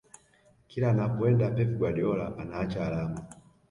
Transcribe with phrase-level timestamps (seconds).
[0.67, 3.25] kila anapoenda pep guardiola anaacha alama